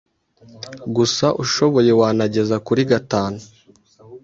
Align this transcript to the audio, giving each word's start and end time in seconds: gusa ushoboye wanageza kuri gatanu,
gusa 0.95 1.25
ushoboye 1.43 1.91
wanageza 1.99 2.55
kuri 2.65 2.81
gatanu, 2.91 3.39